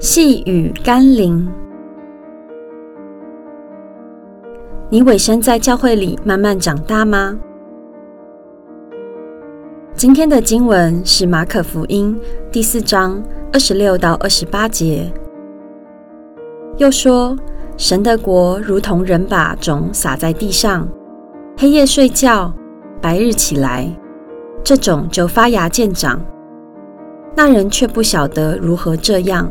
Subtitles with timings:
[0.00, 1.48] 细雨甘霖，
[4.90, 7.38] 你委身在教会里慢慢长大吗？
[9.94, 12.18] 今天的经文是马可福音
[12.50, 13.22] 第四章
[13.52, 15.10] 二十六到二十八节。
[16.76, 17.36] 又说，
[17.76, 20.86] 神的国如同人把种撒在地上，
[21.56, 22.52] 黑夜睡觉，
[23.00, 23.88] 白日起来，
[24.64, 26.20] 这种就发芽见长。
[27.36, 29.50] 那人却不晓得如何这样。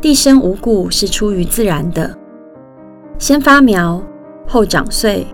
[0.00, 2.10] 地生五谷是出于自然的，
[3.18, 4.02] 先发苗，
[4.48, 5.26] 后长穗，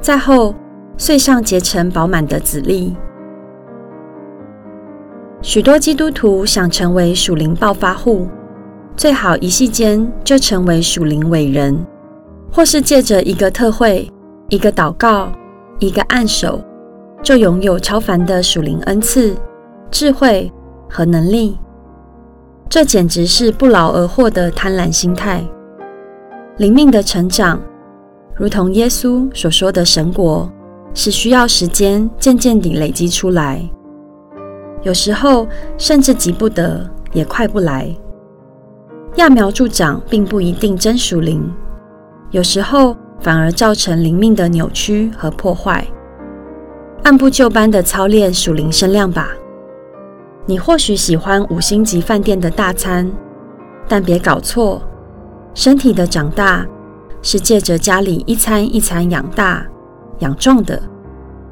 [0.00, 0.54] 再后
[0.96, 2.94] 穗上结成饱满的籽粒。
[5.42, 8.28] 许多基督徒想成为属灵暴发户，
[8.96, 11.76] 最好一夕间就成为属灵伟人，
[12.52, 14.08] 或是借着一个特会、
[14.50, 15.32] 一个祷告、
[15.80, 16.62] 一个按手，
[17.24, 19.36] 就拥有超凡的属灵恩赐、
[19.90, 20.52] 智慧
[20.88, 21.58] 和能力。
[22.68, 25.42] 这简直是不劳而获的贪婪心态。
[26.58, 27.60] 灵命的成长，
[28.34, 30.50] 如同耶稣所说的神国，
[30.92, 33.62] 是需要时间渐渐地累积出来。
[34.82, 35.46] 有时候
[35.78, 37.94] 甚至急不得，也快不来。
[39.14, 41.50] 揠苗助长并不一定真属灵，
[42.30, 45.86] 有时候反而造成灵命的扭曲和破坏。
[47.04, 49.30] 按部就班地操练属灵身量吧。
[50.48, 53.10] 你或许喜欢五星级饭店的大餐，
[53.88, 54.80] 但别搞错，
[55.54, 56.64] 身体的长大
[57.20, 59.66] 是借着家里一餐一餐养大、
[60.20, 60.80] 养壮的。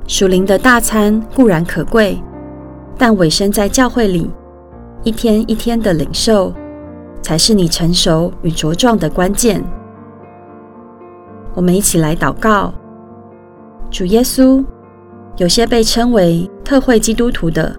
[0.06, 2.22] 属灵的大餐固然可贵，
[2.96, 4.30] 但委身在教会里，
[5.02, 6.52] 一天一天的领受，
[7.20, 9.64] 才是你成熟与茁壮的关键。
[11.54, 12.72] 我们一起来祷告：
[13.90, 14.64] 主耶稣，
[15.38, 17.74] 有些被称为特会基督徒的。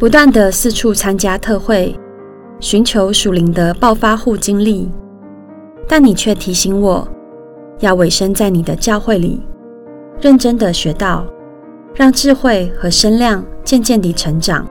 [0.00, 1.94] 不断地四处参加特会，
[2.58, 4.90] 寻求属灵的暴发户经历，
[5.86, 7.06] 但你却提醒我，
[7.80, 9.42] 要委身在你的教会里，
[10.18, 11.26] 认真地学到，
[11.94, 14.66] 让智慧和身量渐渐地成长，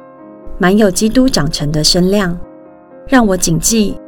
[0.57, 2.35] 满有基督长成的身量。
[3.07, 3.99] 让我谨记，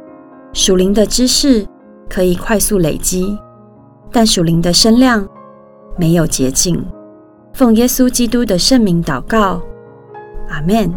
[0.52, 1.64] 属灵的知识
[2.10, 3.38] 可以快速累积，
[4.10, 5.24] 但属灵的身量
[5.96, 6.84] 没有捷径。
[7.52, 9.62] 奉耶稣基督的圣名祷告，
[10.48, 10.92] 阿门。